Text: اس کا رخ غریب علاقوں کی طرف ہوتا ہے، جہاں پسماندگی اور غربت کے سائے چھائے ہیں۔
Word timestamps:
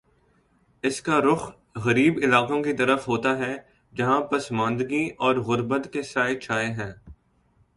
اس 0.83 1.01
کا 1.01 1.19
رخ 1.19 1.51
غریب 1.75 2.19
علاقوں 2.23 2.61
کی 2.63 2.73
طرف 2.73 3.07
ہوتا 3.07 3.37
ہے، 3.37 3.55
جہاں 3.93 4.21
پسماندگی 4.21 5.09
اور 5.17 5.35
غربت 5.35 5.93
کے 5.93 6.03
سائے 6.03 6.39
چھائے 6.39 6.67
ہیں۔ 6.67 6.91